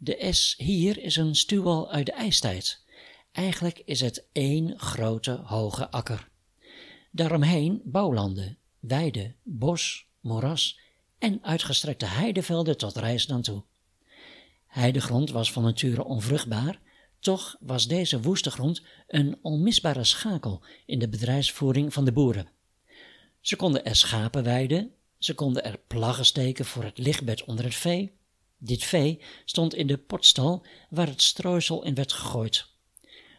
De 0.00 0.32
S 0.32 0.54
hier 0.58 0.98
is 0.98 1.16
een 1.16 1.34
stuwwal 1.34 1.90
uit 1.90 2.06
de 2.06 2.12
ijstijd. 2.12 2.84
Eigenlijk 3.32 3.82
is 3.84 4.00
het 4.00 4.24
één 4.32 4.78
grote 4.78 5.40
hoge 5.44 5.90
akker. 5.90 6.28
Daaromheen 7.10 7.80
bouwlanden, 7.84 8.58
weiden, 8.80 9.36
bos, 9.42 10.06
moeras 10.20 10.78
en 11.18 11.38
uitgestrekte 11.42 12.06
heidevelden 12.06 12.76
tot 12.76 12.96
rijsland 12.96 13.44
toe. 13.44 13.62
Heidegrond 14.66 15.30
was 15.30 15.52
van 15.52 15.62
nature 15.62 16.04
onvruchtbaar, 16.04 16.80
toch 17.18 17.56
was 17.60 17.86
deze 17.86 18.20
woeste 18.20 18.50
grond 18.50 18.82
een 19.06 19.38
onmisbare 19.42 20.04
schakel 20.04 20.62
in 20.86 20.98
de 20.98 21.08
bedrijfsvoering 21.08 21.92
van 21.92 22.04
de 22.04 22.12
boeren. 22.12 22.48
Ze 23.40 23.56
konden 23.56 23.84
er 23.84 23.96
schapen 23.96 24.44
weiden, 24.44 24.92
ze 25.18 25.34
konden 25.34 25.64
er 25.64 25.78
plaggen 25.86 26.24
steken 26.24 26.64
voor 26.64 26.84
het 26.84 26.98
lichtbed 26.98 27.44
onder 27.44 27.64
het 27.64 27.74
vee. 27.74 28.17
Dit 28.58 28.84
vee 28.84 29.20
stond 29.44 29.74
in 29.74 29.86
de 29.86 29.98
potstal 29.98 30.66
waar 30.90 31.06
het 31.06 31.22
strooisel 31.22 31.84
in 31.84 31.94
werd 31.94 32.12
gegooid. 32.12 32.66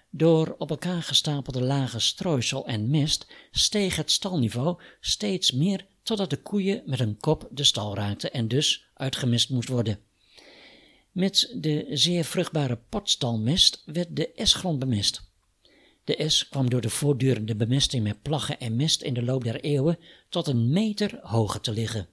Door 0.09 0.55
op 0.57 0.69
elkaar 0.69 1.03
gestapelde 1.03 1.61
lagen 1.61 2.01
strooisel 2.01 2.67
en 2.67 2.89
mest 2.89 3.27
steeg 3.51 3.95
het 3.95 4.11
stalniveau 4.11 4.81
steeds 4.99 5.51
meer 5.51 5.85
totdat 6.03 6.29
de 6.29 6.41
koeien 6.41 6.81
met 6.85 6.99
een 6.99 7.17
kop 7.17 7.47
de 7.51 7.63
stal 7.63 7.95
raakten 7.95 8.33
en 8.33 8.47
dus 8.47 8.85
uitgemist 8.93 9.49
moest 9.49 9.69
worden. 9.69 9.99
Met 11.11 11.53
de 11.55 11.85
zeer 11.89 12.23
vruchtbare 12.23 12.79
potstalmest 12.89 13.81
werd 13.85 14.15
de 14.15 14.33
esgrond 14.33 14.79
bemest. 14.79 15.27
De 16.03 16.29
S 16.29 16.49
kwam 16.49 16.69
door 16.69 16.81
de 16.81 16.89
voortdurende 16.89 17.55
bemesting 17.55 18.03
met 18.03 18.21
plaggen 18.21 18.59
en 18.59 18.75
mest 18.75 19.01
in 19.01 19.13
de 19.13 19.23
loop 19.23 19.43
der 19.43 19.59
eeuwen 19.59 19.99
tot 20.29 20.47
een 20.47 20.69
meter 20.69 21.19
hoger 21.21 21.61
te 21.61 21.71
liggen. 21.71 22.07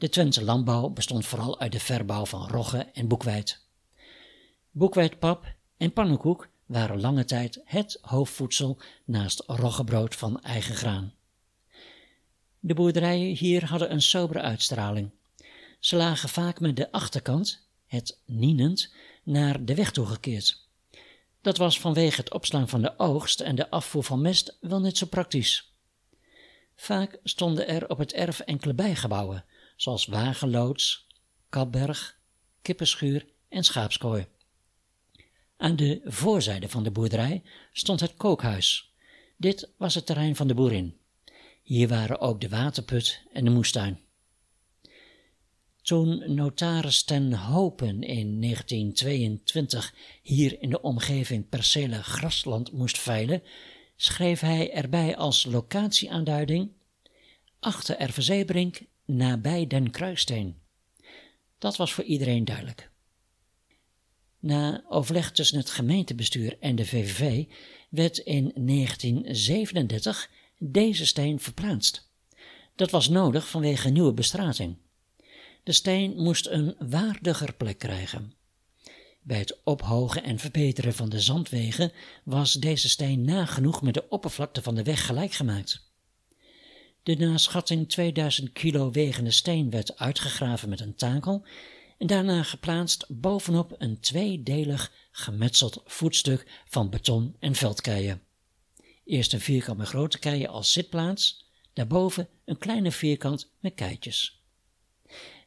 De 0.00 0.08
Twentse 0.08 0.44
landbouw 0.44 0.88
bestond 0.88 1.26
vooral 1.26 1.60
uit 1.60 1.72
de 1.72 1.80
verbouw 1.80 2.24
van 2.24 2.48
rogge 2.48 2.78
en 2.92 3.08
boekwijd. 3.08 3.66
Boekwijdpap 4.70 5.54
en 5.76 5.92
pannenkoek 5.92 6.48
waren 6.66 7.00
lange 7.00 7.24
tijd 7.24 7.60
het 7.64 7.98
hoofdvoedsel 8.00 8.78
naast 9.04 9.42
roggebrood 9.46 10.14
van 10.14 10.42
eigen 10.42 10.74
graan. 10.74 11.14
De 12.58 12.74
boerderijen 12.74 13.36
hier 13.36 13.64
hadden 13.64 13.92
een 13.92 14.02
sobere 14.02 14.40
uitstraling. 14.40 15.10
Ze 15.80 15.96
lagen 15.96 16.28
vaak 16.28 16.60
met 16.60 16.76
de 16.76 16.92
achterkant, 16.92 17.68
het 17.86 18.20
nienend, 18.26 18.92
naar 19.22 19.64
de 19.64 19.74
weg 19.74 19.90
toegekeerd. 19.90 20.68
Dat 21.40 21.56
was 21.56 21.80
vanwege 21.80 22.20
het 22.20 22.32
opslaan 22.32 22.68
van 22.68 22.82
de 22.82 22.98
oogst 22.98 23.40
en 23.40 23.54
de 23.54 23.70
afvoer 23.70 24.04
van 24.04 24.20
mest 24.20 24.56
wel 24.60 24.80
niet 24.80 24.98
zo 24.98 25.06
praktisch. 25.06 25.74
Vaak 26.76 27.18
stonden 27.24 27.68
er 27.68 27.88
op 27.88 27.98
het 27.98 28.12
erf 28.12 28.40
enkele 28.40 28.74
bijgebouwen, 28.74 29.44
zoals 29.80 30.06
wagenloods, 30.06 31.06
kapberg, 31.48 32.20
kippenschuur 32.62 33.26
en 33.48 33.64
schaapskooi. 33.64 34.26
Aan 35.56 35.76
de 35.76 36.00
voorzijde 36.04 36.68
van 36.68 36.82
de 36.82 36.90
boerderij 36.90 37.42
stond 37.72 38.00
het 38.00 38.14
kookhuis. 38.14 38.94
Dit 39.36 39.72
was 39.76 39.94
het 39.94 40.06
terrein 40.06 40.36
van 40.36 40.48
de 40.48 40.54
boerin. 40.54 40.96
Hier 41.62 41.88
waren 41.88 42.20
ook 42.20 42.40
de 42.40 42.48
waterput 42.48 43.22
en 43.32 43.44
de 43.44 43.50
moestuin. 43.50 44.00
Toen 45.82 46.34
notaris 46.34 47.02
ten 47.02 47.32
Hopen 47.32 48.02
in 48.02 48.40
1922 48.40 49.94
hier 50.22 50.62
in 50.62 50.70
de 50.70 50.80
omgeving 50.80 51.48
percelen 51.48 52.04
grasland 52.04 52.72
moest 52.72 52.98
veilen, 52.98 53.42
schreef 53.96 54.40
hij 54.40 54.72
erbij 54.72 55.16
als 55.16 55.44
locatieaanduiding 55.44 56.72
achter 57.60 57.96
nabij 59.16 59.66
Den 59.66 59.90
Kruissteen. 59.90 60.58
Dat 61.58 61.76
was 61.76 61.92
voor 61.92 62.04
iedereen 62.04 62.44
duidelijk. 62.44 62.90
Na 64.38 64.84
overleg 64.88 65.32
tussen 65.32 65.58
het 65.58 65.70
gemeentebestuur 65.70 66.56
en 66.60 66.76
de 66.76 66.86
VVV 66.86 67.44
werd 67.88 68.18
in 68.18 68.52
1937 68.54 70.30
deze 70.58 71.06
steen 71.06 71.40
verplaatst. 71.40 72.08
Dat 72.74 72.90
was 72.90 73.08
nodig 73.08 73.48
vanwege 73.48 73.90
nieuwe 73.90 74.12
bestrating. 74.12 74.76
De 75.62 75.72
steen 75.72 76.16
moest 76.16 76.46
een 76.46 76.74
waardiger 76.78 77.54
plek 77.54 77.78
krijgen. 77.78 78.32
Bij 79.22 79.38
het 79.38 79.60
ophogen 79.64 80.22
en 80.22 80.38
verbeteren 80.38 80.94
van 80.94 81.08
de 81.08 81.20
zandwegen 81.20 81.92
was 82.24 82.52
deze 82.52 82.88
steen 82.88 83.24
nagenoeg 83.24 83.82
met 83.82 83.94
de 83.94 84.08
oppervlakte 84.08 84.62
van 84.62 84.74
de 84.74 84.82
weg 84.82 85.06
gelijk 85.06 85.32
gemaakt. 85.32 85.89
De 87.10 87.16
na 87.16 87.38
schatting 87.38 87.88
2000 87.88 88.52
kilo 88.52 88.90
wegende 88.90 89.30
steen 89.30 89.70
werd 89.70 89.98
uitgegraven 89.98 90.68
met 90.68 90.80
een 90.80 90.94
takel 90.94 91.44
en 91.98 92.06
daarna 92.06 92.42
geplaatst 92.42 93.06
bovenop 93.08 93.74
een 93.78 94.00
tweedelig 94.00 94.92
gemetseld 95.12 95.82
voetstuk 95.84 96.46
van 96.68 96.90
beton 96.90 97.36
en 97.38 97.54
veldkeien. 97.54 98.22
Eerst 99.04 99.32
een 99.32 99.40
vierkant 99.40 99.78
met 99.78 99.88
grote 99.88 100.18
keien 100.18 100.48
als 100.48 100.72
zitplaats, 100.72 101.50
daarboven 101.72 102.28
een 102.44 102.58
kleine 102.58 102.92
vierkant 102.92 103.50
met 103.60 103.74
keitjes. 103.74 104.42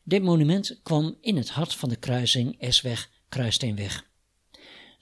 Dit 0.04 0.24
monument 0.24 0.80
kwam 0.82 1.18
in 1.22 1.38
het 1.38 1.50
hart 1.50 1.74
van 1.74 1.90
de 1.90 1.96
kruising 1.96 2.56
S-weg 2.60 3.10
Kruisteenweg. 3.30 4.06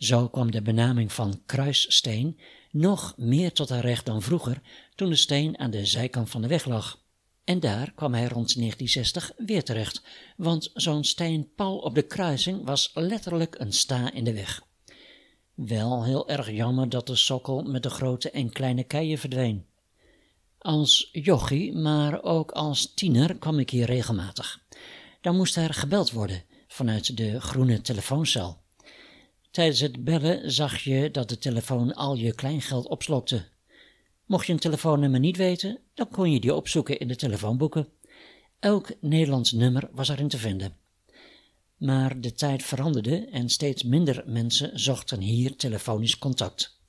Zo 0.02 0.28
kwam 0.28 0.52
de 0.52 0.62
benaming 0.62 1.14
van 1.14 1.42
kruissteen 1.46 2.40
nog 2.72 3.14
meer 3.18 3.52
tot 3.52 3.70
haar 3.70 3.82
recht 3.82 4.06
dan 4.06 4.22
vroeger 4.22 4.62
toen 4.96 5.10
de 5.10 5.16
steen 5.16 5.60
aan 5.60 5.72
de 5.72 5.86
zijkant 5.86 6.30
van 6.30 6.42
de 6.42 6.48
weg 6.48 6.66
lag. 6.66 7.04
En 7.44 7.60
daar 7.60 7.92
kwam 7.92 8.14
hij 8.14 8.28
rond 8.28 8.56
1960 8.56 9.32
weer 9.38 9.64
terecht, 9.64 10.02
want 10.38 10.72
zo'n 10.74 11.04
steenpal 11.04 11.78
op 11.78 11.96
de 11.96 12.02
kruising 12.02 12.66
was 12.66 12.92
letterlijk 12.94 13.56
een 13.60 13.74
sta 13.74 14.14
in 14.14 14.24
de 14.24 14.34
weg. 14.34 14.64
Wel 15.54 16.04
heel 16.04 16.30
erg 16.30 16.52
jammer 16.52 16.90
dat 16.90 17.08
de 17.08 17.16
sokkel 17.16 17.64
met 17.64 17.84
de 17.84 17.90
grote 17.90 18.32
en 18.32 18.52
kleine 18.52 18.84
keien 18.84 19.18
verdween. 19.18 19.66
Als 20.58 21.10
jochie, 21.12 21.74
maar 21.74 22.24
ook 22.24 22.52
als 22.52 22.94
tiener 22.94 23.38
kwam 23.38 23.60
ik 23.60 23.70
hier 23.70 23.86
regelmatig. 23.86 24.64
Dan 25.22 25.36
moest 25.36 25.56
er 25.56 25.74
gebeld 25.74 26.12
worden 26.12 26.44
vanuit 26.68 27.18
de 27.18 27.42
groene 27.42 27.82
telefooncel. 27.82 28.61
Tijdens 29.52 29.80
het 29.80 30.04
bellen 30.04 30.52
zag 30.52 30.80
je 30.80 31.12
dat 31.12 31.30
de 31.30 31.38
telefoon 31.38 31.94
al 31.94 32.16
je 32.16 32.36
kleingeld 32.36 32.88
opslokte. 32.88 33.46
Mocht 34.26 34.46
je 34.46 34.54
een 34.54 34.60
telefoonnummer 34.60 35.20
niet 35.20 35.38
weten, 35.38 35.80
dan 35.94 36.10
kon 36.10 36.32
je 36.32 36.40
die 36.40 36.54
opzoeken 36.54 37.00
in 37.00 37.08
de 37.08 37.16
telefoonboeken. 37.16 37.88
Elk 38.60 38.92
Nederlands 39.00 39.52
nummer 39.52 39.90
was 39.92 40.10
erin 40.10 40.28
te 40.28 40.38
vinden. 40.38 40.76
Maar 41.78 42.22
de 42.22 42.34
tijd 42.34 42.64
veranderde 42.64 43.28
en 43.32 43.50
steeds 43.50 43.84
minder 43.84 44.24
mensen 44.26 44.80
zochten 44.80 45.20
hier 45.20 45.56
telefonisch 45.56 46.18
contact. 46.18 46.80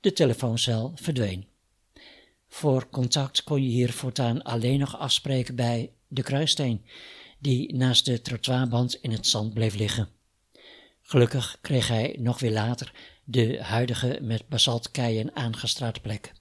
De 0.00 0.12
telefooncel 0.12 0.92
verdween. 0.94 1.46
Voor 2.48 2.88
contact 2.90 3.42
kon 3.42 3.62
je 3.62 3.68
hier 3.68 3.92
voortaan 3.92 4.42
alleen 4.42 4.78
nog 4.78 4.98
afspreken 4.98 5.54
bij 5.54 5.92
de 6.08 6.22
kruissteen, 6.22 6.84
die 7.38 7.74
naast 7.74 8.04
de 8.04 8.20
trottoirband 8.20 8.94
in 8.94 9.10
het 9.10 9.26
zand 9.26 9.54
bleef 9.54 9.74
liggen. 9.74 10.08
Gelukkig 11.10 11.58
kreeg 11.60 11.88
hij 11.88 12.16
nog 12.18 12.40
weer 12.40 12.52
later 12.52 12.92
de 13.24 13.62
huidige 13.62 14.18
met 14.22 14.48
basaltkeien 14.48 15.36
aangestraat 15.36 16.02
plek. 16.02 16.32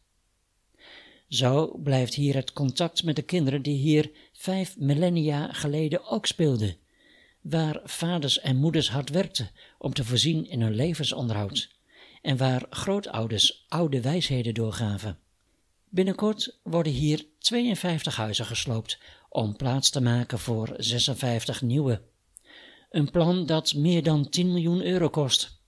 Zo 1.28 1.78
blijft 1.78 2.14
hier 2.14 2.36
het 2.36 2.54
contact 2.54 3.04
met 3.04 3.16
de 3.16 3.22
kinderen 3.22 3.62
die 3.62 3.78
hier 3.78 4.12
vijf 4.34 4.78
millennia 4.78 5.54
geleden 5.54 6.08
ook 6.08 6.26
speelden, 6.26 6.76
waar 7.42 7.80
vaders 7.84 8.40
en 8.40 8.56
moeders 8.56 8.90
hard 8.90 9.10
werkten 9.10 9.50
om 9.78 9.94
te 9.94 10.04
voorzien 10.04 10.50
in 10.50 10.62
hun 10.62 10.76
levensonderhoud 10.76 11.70
en 12.22 12.38
waar 12.38 12.66
grootouders 12.70 13.66
oude 13.68 14.02
wijsheden 14.02 14.54
doorgaven. 14.54 15.18
Binnenkort 15.90 16.60
worden 16.64 16.94
hier 16.94 17.26
52 17.40 18.16
huizen 18.16 18.46
gesloopt 18.46 19.00
om 19.30 19.56
plaats 19.56 19.90
te 19.90 20.02
maken 20.02 20.40
voor 20.40 20.74
56 20.78 21.62
nieuwe. 21.62 22.02
Een 22.90 23.12
plan 23.12 23.46
dat 23.46 23.74
meer 23.74 24.04
dan 24.04 24.30
10 24.30 24.48
miljoen 24.48 24.84
euro 24.84 25.10
kost. 25.10 25.62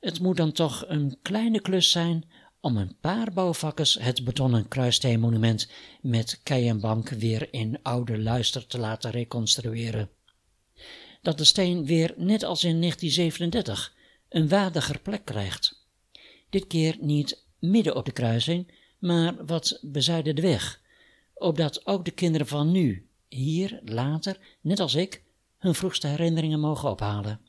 Het 0.00 0.20
moet 0.20 0.36
dan 0.36 0.52
toch 0.52 0.84
een 0.86 1.18
kleine 1.22 1.60
klus 1.60 1.90
zijn 1.90 2.24
om 2.60 2.76
een 2.76 2.96
paar 3.00 3.32
bouwvakkers 3.32 3.94
het 3.94 4.24
betonnen 4.24 4.68
kruisteenmonument 4.68 5.70
met 6.00 6.40
kei 6.42 6.68
en 6.68 6.80
bank 6.80 7.08
weer 7.08 7.52
in 7.52 7.78
oude 7.82 8.18
luister 8.18 8.66
te 8.66 8.78
laten 8.78 9.10
reconstrueren. 9.10 10.10
Dat 11.22 11.38
de 11.38 11.44
steen 11.44 11.86
weer, 11.86 12.14
net 12.16 12.42
als 12.42 12.64
in 12.64 12.80
1937, 12.80 13.94
een 14.28 14.48
waardiger 14.48 15.00
plek 15.00 15.24
krijgt. 15.24 15.86
Dit 16.50 16.66
keer 16.66 16.96
niet 17.00 17.44
midden 17.58 17.96
op 17.96 18.04
de 18.04 18.12
kruising, 18.12 18.72
maar 18.98 19.46
wat 19.46 19.78
bezijden 19.82 20.34
de 20.34 20.42
weg, 20.42 20.80
opdat 21.34 21.86
ook 21.86 22.04
de 22.04 22.10
kinderen 22.10 22.46
van 22.46 22.70
nu, 22.70 23.08
hier, 23.28 23.80
later, 23.84 24.38
net 24.60 24.80
als 24.80 24.94
ik, 24.94 25.22
hun 25.58 25.74
vroegste 25.74 26.06
herinneringen 26.06 26.60
mogen 26.60 26.90
ophalen. 26.90 27.40